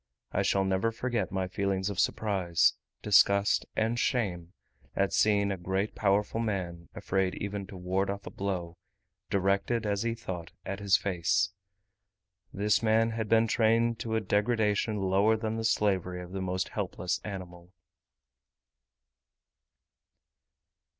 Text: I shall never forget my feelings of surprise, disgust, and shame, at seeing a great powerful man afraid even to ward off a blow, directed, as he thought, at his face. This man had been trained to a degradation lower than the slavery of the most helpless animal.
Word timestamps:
I 0.31 0.41
shall 0.41 0.63
never 0.65 0.91
forget 0.91 1.31
my 1.31 1.47
feelings 1.47 1.87
of 1.87 1.99
surprise, 1.99 2.73
disgust, 3.03 3.67
and 3.75 3.99
shame, 3.99 4.53
at 4.95 5.13
seeing 5.13 5.51
a 5.51 5.57
great 5.57 5.93
powerful 5.93 6.39
man 6.39 6.89
afraid 6.95 7.35
even 7.35 7.67
to 7.67 7.77
ward 7.77 8.09
off 8.09 8.25
a 8.25 8.31
blow, 8.31 8.77
directed, 9.29 9.85
as 9.85 10.01
he 10.01 10.15
thought, 10.15 10.53
at 10.65 10.79
his 10.79 10.97
face. 10.97 11.51
This 12.51 12.81
man 12.81 13.11
had 13.11 13.29
been 13.29 13.45
trained 13.45 13.99
to 13.99 14.15
a 14.15 14.21
degradation 14.21 14.97
lower 14.97 15.37
than 15.37 15.57
the 15.57 15.63
slavery 15.63 16.23
of 16.23 16.31
the 16.31 16.41
most 16.41 16.69
helpless 16.69 17.21
animal. 17.23 17.71